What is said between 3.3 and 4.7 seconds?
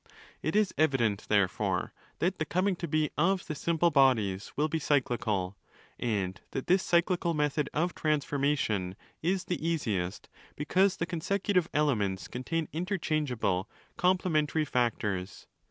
the 'simple' bodies will